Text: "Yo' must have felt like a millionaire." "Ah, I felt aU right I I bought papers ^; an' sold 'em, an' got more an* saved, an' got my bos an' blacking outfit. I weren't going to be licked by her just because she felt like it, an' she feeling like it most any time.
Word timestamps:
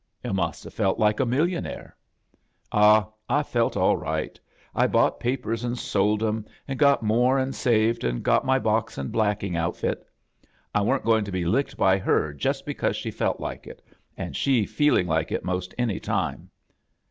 "Yo' 0.25 0.33
must 0.33 0.63
have 0.63 0.73
felt 0.73 0.97
like 0.97 1.19
a 1.19 1.25
millionaire." 1.27 1.95
"Ah, 2.71 3.07
I 3.29 3.43
felt 3.43 3.77
aU 3.77 3.93
right 3.93 4.39
I 4.73 4.85
I 4.85 4.87
bought 4.87 5.19
papers 5.19 5.61
^; 5.63 5.63
an' 5.63 5.75
sold 5.75 6.23
'em, 6.23 6.43
an' 6.67 6.77
got 6.77 7.03
more 7.03 7.37
an* 7.37 7.53
saved, 7.53 8.03
an' 8.03 8.23
got 8.23 8.43
my 8.43 8.57
bos 8.57 8.97
an' 8.97 9.09
blacking 9.09 9.55
outfit. 9.55 10.03
I 10.73 10.81
weren't 10.81 11.05
going 11.05 11.25
to 11.25 11.31
be 11.31 11.45
licked 11.45 11.77
by 11.77 11.99
her 11.99 12.33
just 12.33 12.65
because 12.65 12.95
she 12.95 13.11
felt 13.11 13.39
like 13.39 13.67
it, 13.67 13.83
an' 14.17 14.33
she 14.33 14.65
feeling 14.65 15.05
like 15.05 15.31
it 15.31 15.45
most 15.45 15.75
any 15.77 15.99
time. 15.99 16.49